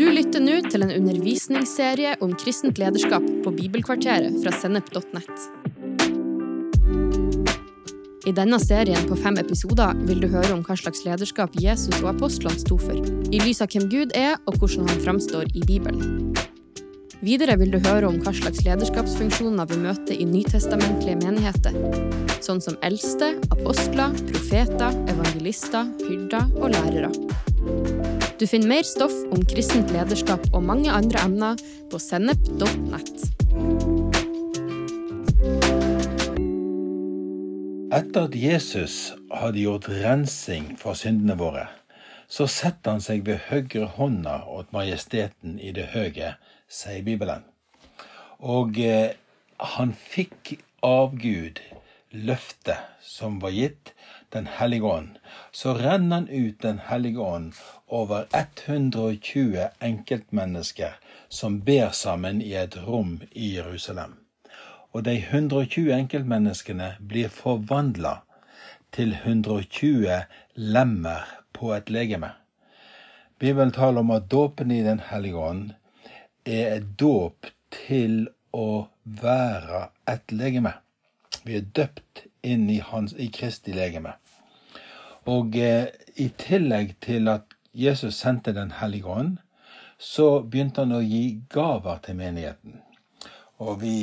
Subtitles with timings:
[0.00, 5.42] Du lytter nå til en undervisningsserie om kristent lederskap på Bibelkvarteret fra sennep.net.
[8.24, 12.14] I denne serien på fem episoder vil du høre om hva slags lederskap Jesus og
[12.14, 12.96] apostlene sto for,
[13.28, 16.32] i lys av hvem Gud er og hvordan han framstår i Bibelen.
[17.20, 21.76] Videre vil du høre om hva slags lederskapsfunksjoner vi møter i nytestamentlige menigheter,
[22.40, 28.19] sånn som eldste, apostler, profeter, evangelister, hyrder og lærere.
[28.40, 31.58] Du finner mer stoff om kristent lederskap og mange andre emner
[31.92, 33.26] på sennep.nett.
[37.92, 38.94] Etter at Jesus
[39.42, 41.66] hadde gjort rensing for syndene våre,
[42.32, 46.32] så setter han seg ved høyre hånda åt majesteten i det høye,
[46.64, 47.44] sier Bibelen.
[48.40, 49.18] Og eh,
[49.76, 51.60] han fikk av Gud
[52.16, 53.92] løftet som var gitt,
[54.30, 55.18] Den hellige ånd.
[55.52, 57.52] Så renner han ut Den hellige ånd
[57.86, 64.14] over 120 enkeltmennesker som ber sammen i et rom i Jerusalem.
[64.92, 68.20] Og de 120 enkeltmenneskene blir forvandla
[68.94, 70.22] til 120
[70.54, 72.32] lemmer på et legeme.
[73.38, 75.70] Bibelen taler om at dåpen i Den hellige ånd
[76.44, 80.74] er et dåp til å være et legeme.
[81.44, 84.16] Vi er døpt inn i, hans, i Kristi legeme.
[85.28, 89.38] Og eh, i tillegg til at Jesus sendte Den hellige ånd,
[89.98, 92.80] så begynte han å gi gaver til menigheten.
[93.60, 93.96] Og vi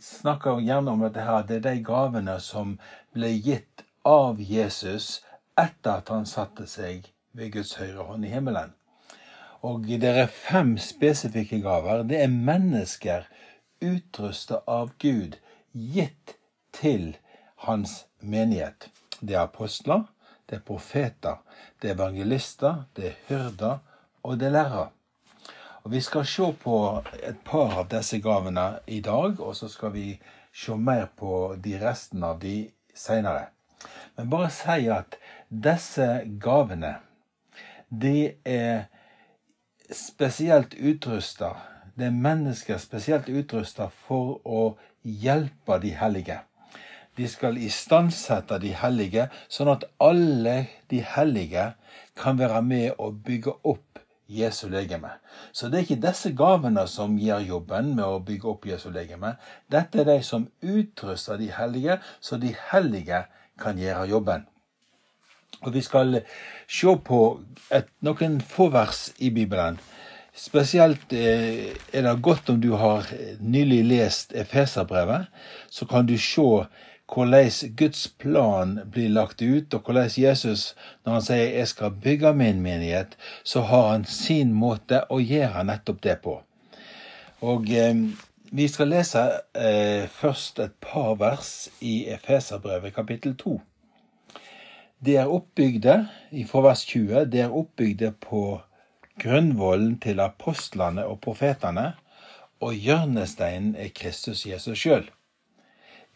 [0.00, 1.18] snakker gjerne om at
[1.48, 2.78] det er de gavene som
[3.12, 5.20] ble gitt av Jesus
[5.60, 8.72] etter at han satte seg ved Guds høyre hånd i himmelen.
[9.62, 12.02] Og det er fem spesifikke gaver.
[12.02, 13.28] Det er mennesker
[13.82, 15.36] utrustet av Gud,
[15.72, 16.36] gitt
[16.72, 17.16] til
[17.66, 18.88] hans menighet.
[19.20, 20.08] Det er apostler,
[20.50, 21.38] det er profeter,
[21.82, 23.78] det er evangelister, det er hyrder,
[24.22, 24.88] og det er lærere.
[25.82, 29.92] Og Vi skal se på et par av disse gavene i dag, og så skal
[29.92, 30.20] vi
[30.54, 33.48] se mer på de resten av de seinere.
[34.16, 35.16] Men bare si at
[35.48, 36.06] disse
[36.40, 36.96] gavene,
[37.90, 38.84] de er
[39.90, 41.56] spesielt utrusta.
[41.94, 44.62] Det er mennesker spesielt utrusta for å
[45.02, 46.38] hjelpe de hellige.
[47.16, 50.56] De skal istandsette de hellige, sånn at alle
[50.88, 51.72] de hellige
[52.18, 53.92] kan være med og bygge opp
[54.32, 55.10] Jesu legeme.
[55.52, 59.34] Så det er ikke disse gavene som gjør jobben med å bygge opp Jesu legeme.
[59.68, 63.26] Dette er de som utruster de hellige, så de hellige
[63.60, 64.46] kan gjøre jobben.
[65.62, 66.22] Og Vi skal
[66.66, 67.18] se på
[67.70, 69.78] et, noen få vers i Bibelen.
[70.34, 73.06] Spesielt eh, er det godt om du har
[73.38, 75.28] nylig lest Efeserbrevet.
[75.70, 76.64] Så kan du se
[77.12, 80.74] hvordan Guds plan blir lagt ut, og hvordan Jesus,
[81.04, 85.64] når han sier 'jeg skal bygge min menighet', så har han sin måte å gjøre
[85.64, 86.42] nettopp det på.
[87.42, 87.94] Og eh,
[88.52, 93.60] vi skal lese eh, først et par vers i Efeserbrevet kapittel 2.
[95.04, 96.08] De er oppbygde,
[96.46, 98.60] fra vers 20, de er oppbygde på
[99.18, 101.92] grunnvollen til apostlene og profetene,
[102.60, 105.10] og hjørnesteinen er Kristus Jesus sjøl.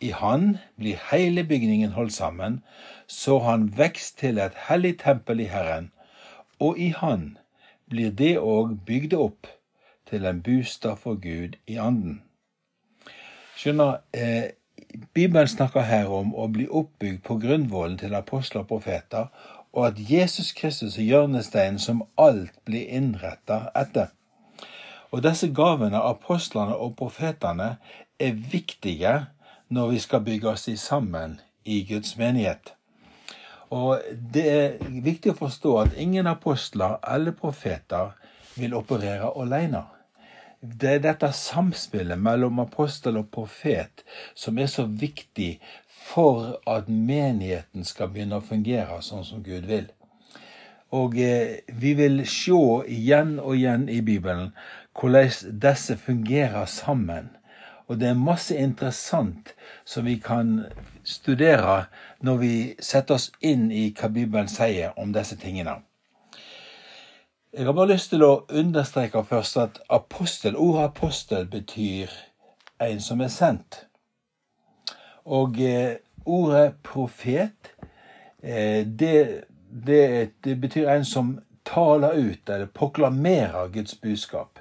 [0.00, 2.62] I Han blir hele bygningen holdt sammen,
[3.06, 5.90] så han vekst til et hellig tempel i Herren,
[6.60, 7.38] og i Han
[7.88, 9.46] blir det òg bygd opp
[10.10, 12.22] til en bostad for Gud i anden.
[13.56, 14.50] Skjønner, eh,
[15.14, 19.30] Bibelen snakker her om å bli oppbygd på grunnvollen til apostler og profeter,
[19.72, 24.12] og at Jesus Kristus er hjørnesteinen som alt blir innretta etter.
[25.12, 27.76] Og disse gavene, apostlene og profetene,
[28.20, 29.26] er viktige
[29.68, 32.72] når vi skal bygge oss sammen i Guds menighet.
[33.70, 34.02] Og
[34.34, 38.14] det er viktig å forstå at ingen apostler eller profeter
[38.56, 39.82] vil operere alene.
[40.60, 44.04] Det er dette samspillet mellom apostel og profet
[44.34, 45.58] som er så viktig
[46.06, 49.90] for at menigheten skal begynne å fungere sånn som Gud vil.
[50.94, 52.60] Og eh, vi vil se
[52.94, 54.52] igjen og igjen i Bibelen
[54.96, 57.34] hvordan disse fungerer sammen.
[57.86, 59.54] Og det er masse interessant
[59.84, 60.66] som vi kan
[61.04, 61.84] studere
[62.20, 65.78] når vi setter oss inn i hva Bibelen sier om disse tingene.
[67.56, 72.10] Jeg har bare lyst til å understreke først at apostel, ordet apostel betyr
[72.84, 73.86] en som er sendt.
[75.24, 75.96] Og eh,
[76.26, 77.70] ordet profet,
[78.42, 80.02] eh, det, det,
[80.44, 81.32] det, betyr en som
[81.64, 84.60] taler ut eller proklamerer Guds budskap.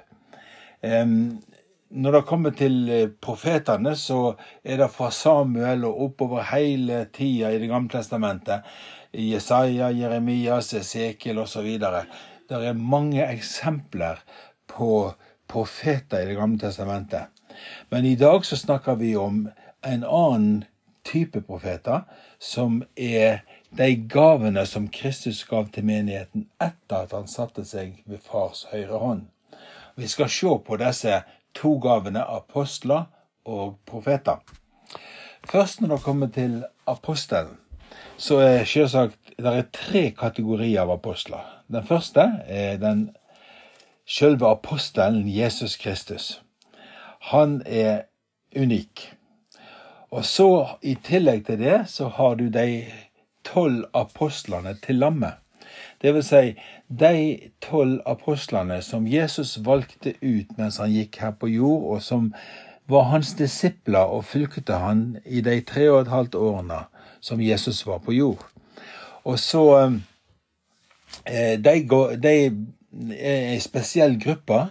[1.96, 4.34] Når det kommer til eh, profetene, så
[4.64, 8.66] er det fra Samuel og oppover hele tida i Det gamle testamentet.
[9.16, 11.68] Jesaja, Jeremias, Esekiel osv.
[11.78, 14.20] det er mange eksempler
[14.68, 15.14] på
[15.48, 17.32] profeter i Det gamle testamentet.
[17.88, 19.48] Men i dag så snakker vi om
[19.86, 20.64] en annen
[21.06, 22.02] type profeter,
[22.38, 23.40] som er
[23.70, 29.00] de gavene som Kristus gav til menigheten etter at han satte seg ved fars høyre
[29.00, 29.26] hånd.
[29.96, 31.22] Vi skal se på disse
[31.56, 33.08] to gavene, apostler
[33.44, 34.42] og profeter.
[35.46, 37.58] Først når det kommer til apostelen,
[38.16, 41.44] så er selvsagt det er tre kategorier av apostler.
[41.68, 43.10] Den første er den
[44.06, 46.42] selve apostelen Jesus Kristus.
[47.32, 48.06] Han er
[48.56, 49.12] unik.
[50.10, 52.86] Og så, i tillegg til det, så har du de
[53.44, 55.42] tolv apostlene til lammet.
[56.02, 56.54] Det vil si
[56.88, 62.32] de tolv apostlene som Jesus valgte ut mens han gikk her på jord, og som
[62.86, 66.84] var hans disipler og fulgte han i de tre og et halvt årene
[67.20, 68.44] som Jesus var på jord.
[69.24, 69.64] Og så
[71.26, 71.74] eh, De,
[72.22, 72.34] de
[73.18, 74.66] er en spesiell gruppe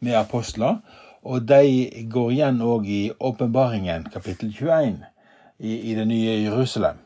[0.00, 0.80] med apostler,
[1.22, 5.04] og de går igjen òg i åpenbaringen, kapittel 21,
[5.60, 6.98] i, i det nye Jerusalem.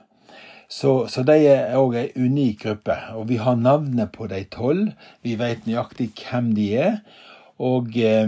[0.75, 2.97] Så, så de er òg en unik gruppe.
[3.15, 4.91] Og vi har navnet på de tolv.
[5.23, 6.97] Vi vet nøyaktig hvem de er.
[7.62, 8.26] Og eh,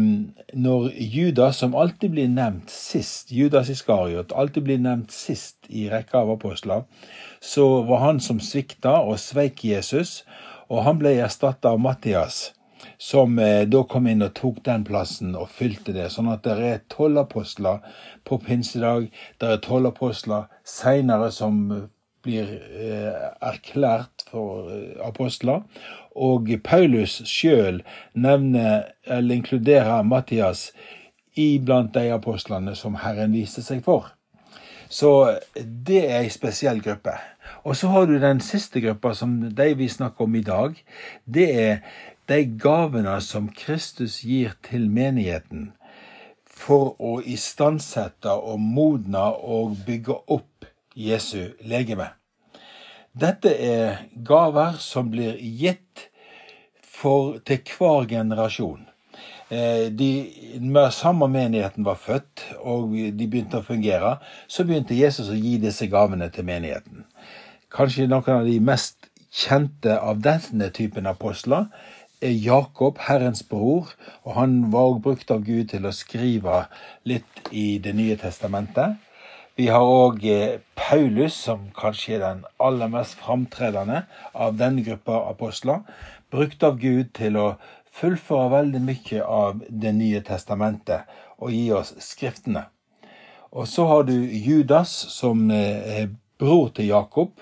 [0.54, 6.22] når Judas, som alltid blir nevnt sist, Judas Iskariot, alltid blir nevnt sist i rekka
[6.22, 6.84] av apostler,
[7.42, 10.20] så var han som svikta og sveik Jesus,
[10.70, 12.52] og han ble erstatta av Mattias
[12.98, 16.06] som eh, da kom inn og tok den plassen og fylte det.
[16.12, 17.82] Sånn at det er tolv apostler
[18.24, 19.10] på pinsedag.
[19.40, 21.88] Det er tolv apostler seinere som
[22.26, 25.62] blir eh, erklært for eh, apostler.
[26.16, 27.82] Og Paulus sjøl
[28.14, 30.70] nevner, eller inkluderer Mattias
[31.36, 34.12] i blant de apostlene som Herren viste seg for.
[34.88, 37.16] Så det er ei spesiell gruppe.
[37.66, 40.76] Og så har du den siste gruppa, som de vi snakker om i dag.
[41.24, 41.80] Det er
[42.30, 45.72] de gavene som Kristus gir til menigheten
[46.56, 50.55] for å istandsette og modne og bygge opp
[50.96, 52.08] Jesu legeme.
[53.16, 56.08] Dette er gaver som blir gitt
[56.82, 58.86] for, til hver generasjon.
[59.48, 60.10] Eh, de,
[60.60, 64.16] når samme menigheten var født og de begynte å fungere,
[64.48, 67.04] så begynte Jesus å gi disse gavene til menigheten.
[67.72, 71.68] Kanskje noen av de mest kjente av denne typen apostler
[72.24, 73.92] er Jakob, Herrens bror,
[74.24, 76.64] og han var brukt av Gud til å skrive
[77.04, 78.96] litt i Det nye testamentet.
[79.56, 84.02] Vi har òg eh, Paulus, som kanskje er den aller mest framtredende
[84.36, 85.80] av denne gruppa apostler,
[86.28, 87.46] brukt av Gud til å
[87.96, 91.08] fullføre veldig mye av Det nye testamentet
[91.40, 92.66] og gi oss skriftene.
[93.56, 97.32] Og så har du Judas, som eh, er bror til Jakob,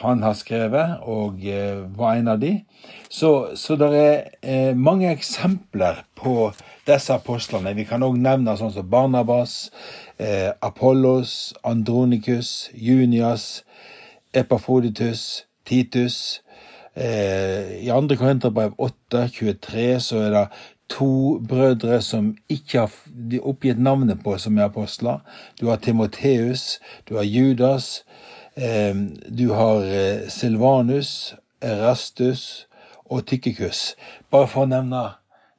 [0.00, 2.54] han har skrevet, og eh, var en av de.
[3.12, 6.54] Så, så det er mange eksempler på
[6.90, 7.72] disse apostlene.
[7.78, 9.70] Vi kan òg nevne sånn som Barnabas,
[10.18, 13.64] eh, Apollos, Andronikus, Junias,
[14.34, 16.40] Epafroditus, Titus.
[17.00, 20.42] I andre Korinterbrev 8, 23 så er det
[20.90, 22.90] to brødre som ikke har
[23.40, 25.22] oppgitt navnet på, som er apostler.
[25.60, 28.02] Du har Timoteus, du har Judas,
[29.38, 32.66] du har eh, Silvanus, Erastus
[33.04, 33.94] og Tykkikus.
[34.30, 35.04] Bare for å nevne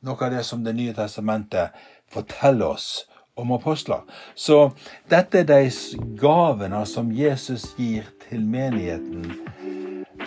[0.02, 1.78] noe av det som Det nye testamentet
[2.10, 3.06] forteller oss
[3.36, 4.02] om apostler.
[4.36, 4.72] Så
[5.10, 5.70] dette er de
[6.20, 9.32] gavene som Jesus gir til menigheten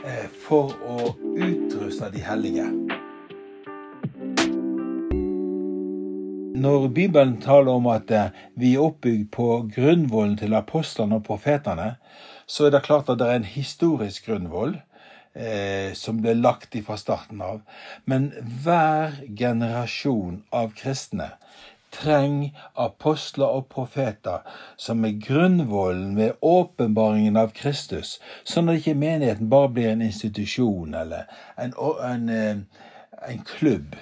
[0.05, 2.69] eh, for å utruste de hellige.
[6.55, 11.97] Når Bibelen taler om at eh, vi er oppbygd på grunnvollen til apostlene og profetene,
[12.47, 14.79] så er det klart at det er en historisk grunnvoll
[15.35, 17.61] eh, som ble lagt fra starten av.
[18.05, 18.31] Men
[18.65, 21.35] hver generasjon av kristne
[21.95, 24.43] trenger apostler og profeter
[24.81, 30.97] som er grunnvollen ved åpenbaringen av Kristus, sånn at ikke menigheten bare blir en institusjon
[30.99, 31.29] eller
[31.61, 31.77] en,
[32.11, 32.91] en, eh,
[33.31, 33.95] en klubb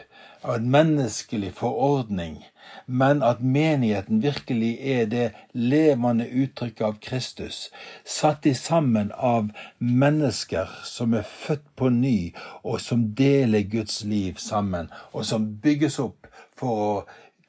[0.43, 2.43] av en menneskelig forordning
[2.87, 7.71] men at menigheten virkelig er det levende uttrykket av Kristus,
[8.05, 12.33] satt i sammen av mennesker som er født på ny,
[12.63, 16.93] og som deler Guds liv sammen, og som bygges opp for å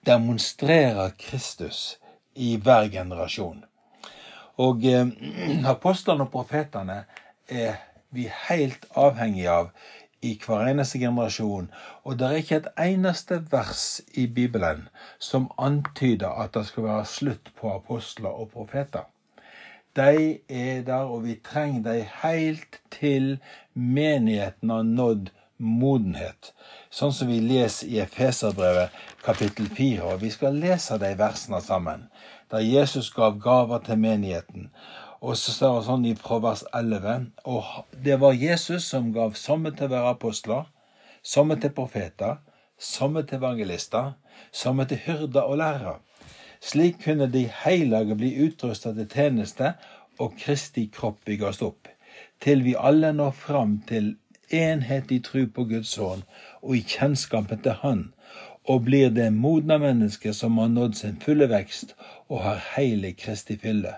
[0.05, 1.97] demonstrere Kristus
[2.35, 3.63] i hver generasjon.
[4.62, 5.07] Og eh,
[5.73, 7.03] apostlene og profetene
[7.50, 7.81] er
[8.13, 9.69] vi helt avhengige av
[10.24, 11.70] i hver eneste generasjon,
[12.03, 14.88] og det er ikke et eneste vers i Bibelen
[15.20, 19.10] som antyder at det skal være slutt på apostler og profeter.
[19.96, 23.38] De er der, og vi trenger dem helt til
[23.74, 25.30] menigheten har nådd
[25.63, 26.51] modenhet,
[26.89, 30.01] sånn som vi leser i Efeserbrevet kapittel 4.
[30.10, 32.08] Og vi skal lese de versene sammen,
[32.51, 34.72] der Jesus gav gaver til menigheten.
[35.24, 37.68] Og så står det sånn i provers 11 Og
[38.03, 40.65] det var Jesus som gav somme til å være apostler,
[41.24, 42.42] somme til profeter,
[42.77, 44.18] somme til evangelister,
[44.51, 45.96] somme til hyrder og lærere.
[46.60, 49.74] Slik kunne de hellige bli utrusta til tjeneste
[50.20, 51.88] og Kristi kropp bygges opp,
[52.44, 54.18] til vi alle når fram til
[54.51, 56.27] enhet i tru på Guds sønn
[56.62, 58.03] og i kjennskapen til Han,
[58.68, 61.96] og blir det modne mennesket som har nådd sin fulle vekst
[62.27, 63.98] og har hele Kristi fylle.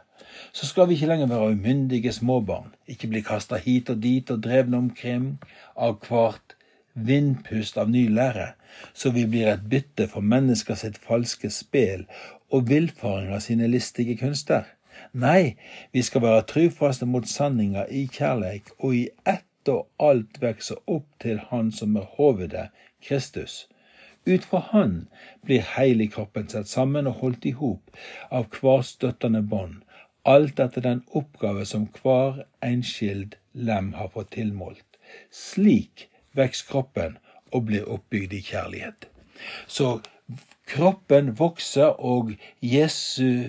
[0.52, 4.44] Så skal vi ikke lenger være umyndige småbarn, ikke bli kasta hit og dit og
[4.44, 5.28] drevne omkring
[5.76, 6.56] av hvert
[6.96, 8.54] vindpust av ny lære,
[8.94, 12.06] så vi blir et bytte for mennesker sitt falske spel
[12.52, 14.64] og villfaring av sine listige kunster.
[15.12, 15.56] Nei,
[15.92, 21.08] vi skal være trufaste mot sanninga i kjærleik, og i ett og alt vekse opp
[21.24, 22.70] til Han som er hovedet,
[23.04, 23.66] Kristus.
[24.26, 25.08] Ut fra Han
[25.46, 27.98] blir hele kroppen satt sammen og holdt i hop
[28.32, 29.82] av hver støttende bånd,
[30.26, 34.86] alt etter den oppgave som hver enskild lem har fått tilmålt.
[35.32, 37.20] Slik vokser kroppen
[37.54, 39.08] og blir oppbygd i kjærlighet.
[39.68, 40.00] Så
[40.68, 43.48] kroppen vokser, og Jesu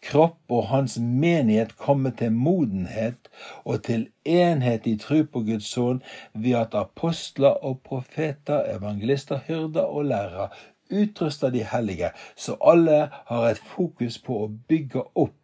[0.00, 3.28] kropp og hans menighet kommer til modenhet
[3.68, 6.00] og til enhet i tru på Guds sønn
[6.32, 10.48] ved at apostler og profeter, evangelister, hyrder og lærere
[10.90, 15.36] utruster de hellige, så alle har et fokus på å bygge opp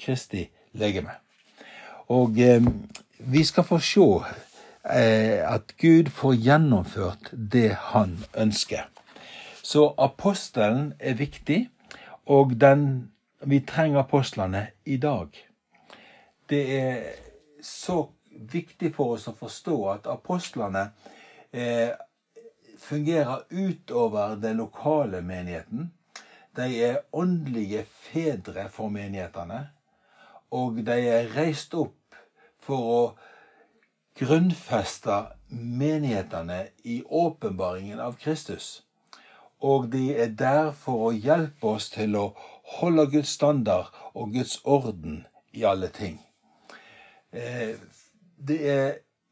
[0.00, 1.16] Kristi legeme.
[2.10, 2.62] Og eh,
[3.18, 4.06] vi skal få se
[4.84, 8.88] eh, at Gud får gjennomført det han ønsker.
[9.62, 11.68] Så apostelen er viktig,
[12.26, 15.28] og den vi trenger apostlene i dag.
[16.50, 17.02] Det er
[17.62, 20.90] så viktig for oss å forstå at apostlene
[21.52, 21.92] eh,
[22.80, 25.90] fungerer utover den lokale menigheten.
[26.56, 29.68] De er åndelige fedre for menighetene,
[30.50, 32.16] og de er reist opp
[32.60, 33.02] for å
[34.20, 38.82] grunnfeste menighetene i åpenbaringen av Kristus.
[39.60, 42.26] Og de er der for å hjelpe oss til å
[42.80, 46.20] holde Guds standard og Guds orden i alle ting.
[47.32, 47.76] Eh,
[48.36, 48.88] det er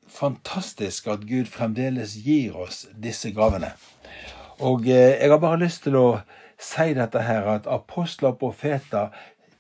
[0.09, 3.73] fantastisk at Gud fremdeles gir oss disse gavene.
[4.59, 6.09] Og eh, jeg har bare lyst til å
[6.59, 9.13] si dette her, at apostler og profeter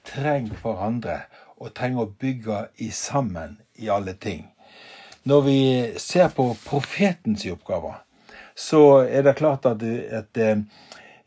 [0.09, 1.21] trenger hverandre
[1.59, 4.47] og trenger å bygge i sammen i alle ting.
[5.29, 5.61] Når vi
[6.01, 8.01] ser på profetens oppgaver,
[8.59, 10.63] så er det klart at, at, eh,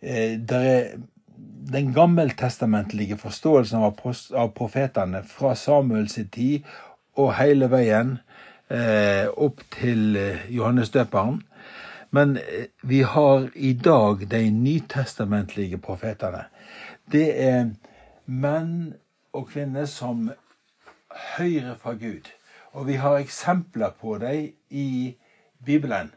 [0.01, 0.97] er
[1.71, 3.99] den gammeltestamentlige forståelsen av,
[4.33, 6.65] av profetene fra Samuels tid
[7.19, 8.17] og hele veien
[8.71, 11.41] eh, opp til eh, Johannes døperen.
[12.11, 16.47] Men eh, vi har i dag de nytestamentlige profetene.
[17.11, 17.71] Det er
[18.25, 18.93] menn
[19.33, 20.31] og kvinner som
[21.37, 22.31] hører fra Gud.
[22.71, 25.17] Og vi har eksempler på dem i
[25.65, 26.13] Bibelen.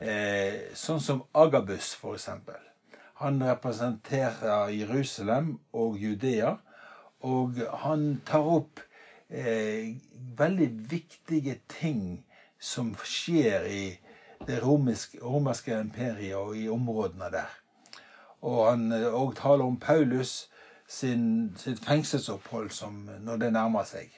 [0.00, 2.58] Eh, sånn som Agabus, eksempel.
[3.22, 6.56] Han representerer Jerusalem og Judea,
[7.22, 8.80] og han tar opp
[9.30, 9.94] eh,
[10.38, 12.24] veldig viktige ting
[12.58, 13.84] som skjer i
[14.46, 17.52] det romerske, romerske imperiet og i områdene der.
[18.42, 20.48] Og han òg eh, taler om Paulus
[20.92, 21.24] sin,
[21.56, 24.12] sitt fengselsopphold som når det nærmer seg.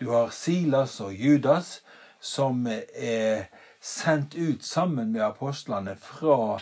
[0.00, 1.78] Du har Silas og Judas
[2.22, 3.48] som er
[3.82, 6.58] sendt ut sammen med apostlene fra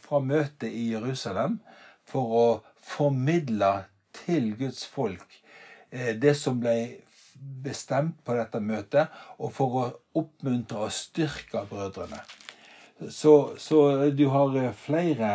[0.00, 1.58] fra møtet i Jerusalem
[2.06, 3.72] for å formidle
[4.16, 5.40] til Guds folk
[5.90, 6.76] eh, det som ble
[7.36, 9.84] bestemt på dette møtet, og for å
[10.16, 12.22] oppmuntre og styrke brødrene.
[13.12, 15.32] Så, så du har eh, flere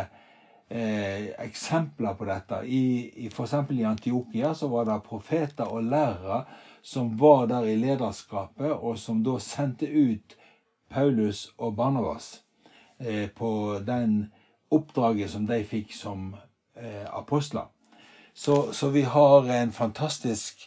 [0.71, 2.61] eh, eksempler på dette.
[2.65, 2.83] I,
[3.25, 3.53] i F.eks.
[3.69, 6.45] i Antiokia så var det profeter og lærere
[6.81, 10.37] som var der i lederskapet, og som da sendte ut
[10.89, 12.39] Paulus og Barnabas.
[12.99, 14.31] Eh, på den
[14.71, 16.35] oppdraget som de fikk som
[16.77, 17.69] eh, apostler.
[18.33, 20.61] Så, så, vi har en fantastisk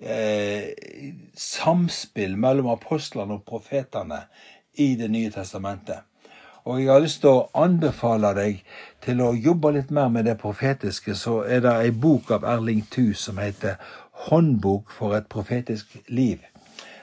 [0.00, 0.68] eh,
[1.34, 4.22] samspill mellom apostlene og profetene
[4.78, 6.04] i Det nye testamentet.
[6.70, 8.60] Og jeg har lyst til å anbefale deg
[9.02, 11.16] til å jobbe litt mer med det profetiske.
[11.18, 13.74] Så er det ei bok av Erling Thu som heter
[14.20, 16.46] 'Håndbok for et profetisk liv'.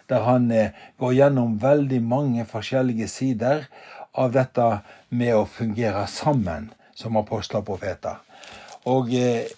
[0.10, 3.68] Der han eh, går gjennom veldig mange forskjellige sider
[4.14, 8.16] av dette med å fungere sammen som apostler og profeter.
[8.86, 9.52] Og eh,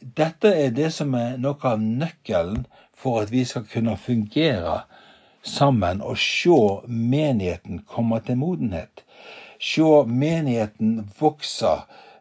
[0.00, 2.64] dette er det som er noe av nøkkelen
[2.96, 4.80] for at vi skal kunne fungere
[5.42, 9.04] sammen og se menigheten komme til modenhet.
[9.60, 11.74] Se menigheten vokse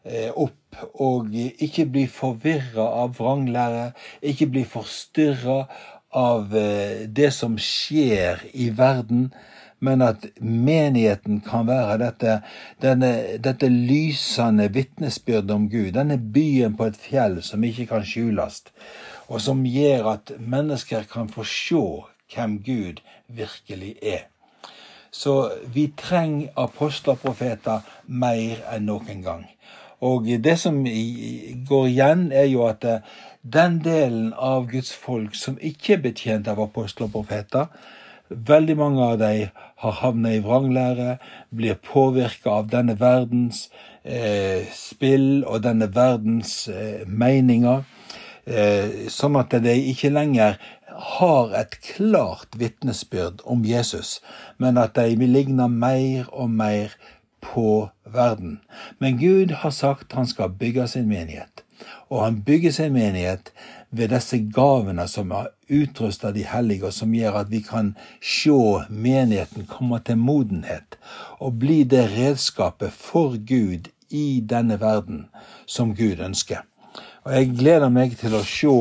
[0.04, 0.56] eh, opp
[1.00, 5.64] og ikke bli forvirra av vranglære, ikke bli forstyrra
[6.16, 9.30] av eh, det som skjer i verden,
[9.80, 12.34] men at menigheten kan være dette,
[12.84, 18.66] denne, dette lysende vitnesbyrdet om Gud, denne byen på et fjell som ikke kan skjules,
[19.30, 21.86] og som gjør at mennesker kan få se
[22.34, 23.00] hvem Gud
[23.32, 24.28] virkelig er.
[25.12, 29.48] Så vi trenger apostler og profeter mer enn noen gang.
[30.06, 30.84] Og det som
[31.70, 33.02] går igjen, er jo at eh,
[33.44, 37.68] den delen av Guds folk som ikke er betjent av apostler og profeter,
[38.30, 41.18] veldig mange av dem har havnet i vranglære,
[41.56, 43.68] blir påvirka av denne verdens
[44.04, 47.84] eh, spill og denne verdens eh, meninger,
[48.46, 50.60] eh, sånn at de ikke lenger
[51.00, 54.20] har et klart vitnesbyrd om Jesus,
[54.58, 56.96] men at de vil ligne mer og mer
[57.42, 58.60] på verden.
[59.00, 61.64] Men Gud har sagt han skal bygge sin menighet.
[62.10, 63.52] Og han bygger sin menighet
[63.90, 68.58] ved disse gavene som har utrusta de hellige, og som gjør at vi kan se
[68.90, 70.98] menigheten komme til modenhet
[71.40, 75.28] og bli det redskapet for Gud i denne verden
[75.66, 76.66] som Gud ønsker.
[77.26, 78.76] Og jeg gleder meg til å se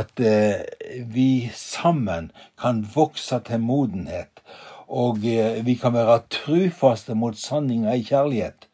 [0.00, 0.64] at eh,
[1.12, 2.30] vi sammen
[2.60, 4.42] kan vokse til modenhet
[4.86, 8.68] og eh, vi kan være trufaste mot sanninga i kjærlighet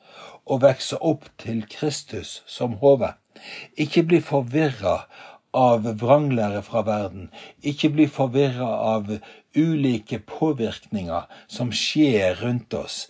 [0.46, 3.14] og vokse opp til Kristus som hode.
[3.80, 5.04] Ikke bli forvirra
[5.52, 7.30] av vranglære fra verden.
[7.62, 9.10] Ikke bli forvirra av
[9.56, 13.06] ulike påvirkninger som skjer rundt oss.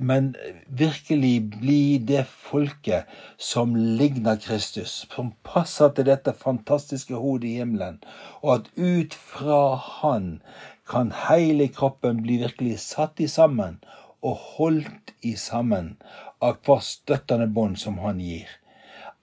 [0.00, 0.30] Men
[0.66, 8.00] virkelig bli det folket som ligner Kristus, som passer til dette fantastiske hodet i himmelen,
[8.40, 10.40] og at ut fra Han
[10.88, 13.82] kan hele kroppen bli virkelig satt i sammen
[14.22, 15.96] og holdt i sammen
[16.42, 18.48] av hver støttende bånd som han gir.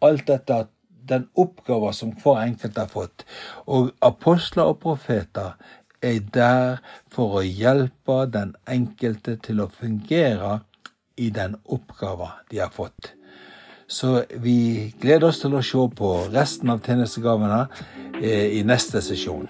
[0.05, 0.67] Alt dette
[1.09, 3.25] den oppgaven som hver enkelt har fått.
[3.65, 5.55] Og apostler og profeter
[6.01, 6.79] er der
[7.11, 10.59] for å hjelpe den enkelte til å fungere
[11.19, 13.13] i den oppgaven de har fått.
[13.89, 17.63] Så vi gleder oss til å se på resten av tjenestegavene
[18.21, 19.49] eh, i neste sesjon.